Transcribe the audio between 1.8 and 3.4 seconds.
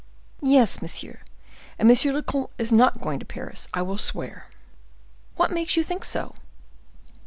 monsieur le comte is not going to